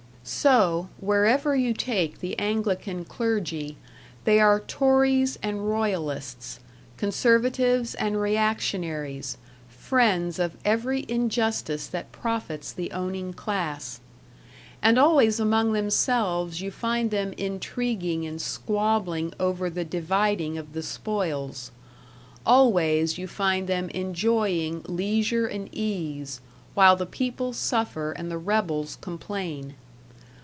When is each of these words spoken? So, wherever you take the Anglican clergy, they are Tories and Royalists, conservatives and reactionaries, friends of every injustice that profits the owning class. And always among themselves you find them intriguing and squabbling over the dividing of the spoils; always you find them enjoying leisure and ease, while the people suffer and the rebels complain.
So, 0.23 0.87
wherever 0.99 1.55
you 1.55 1.73
take 1.73 2.19
the 2.19 2.37
Anglican 2.37 3.05
clergy, 3.05 3.77
they 4.23 4.39
are 4.39 4.59
Tories 4.59 5.39
and 5.41 5.67
Royalists, 5.67 6.59
conservatives 6.95 7.95
and 7.95 8.21
reactionaries, 8.21 9.37
friends 9.67 10.37
of 10.37 10.55
every 10.63 11.05
injustice 11.09 11.87
that 11.87 12.11
profits 12.11 12.71
the 12.71 12.91
owning 12.91 13.33
class. 13.33 13.99
And 14.79 14.99
always 14.99 15.39
among 15.39 15.73
themselves 15.73 16.61
you 16.61 16.69
find 16.69 17.09
them 17.09 17.33
intriguing 17.33 18.23
and 18.25 18.39
squabbling 18.39 19.33
over 19.39 19.71
the 19.71 19.83
dividing 19.83 20.55
of 20.55 20.73
the 20.73 20.83
spoils; 20.83 21.71
always 22.45 23.17
you 23.17 23.27
find 23.27 23.67
them 23.67 23.89
enjoying 23.89 24.85
leisure 24.87 25.47
and 25.47 25.67
ease, 25.73 26.41
while 26.75 26.95
the 26.95 27.07
people 27.07 27.53
suffer 27.53 28.11
and 28.11 28.29
the 28.29 28.37
rebels 28.37 28.99
complain. 29.01 29.73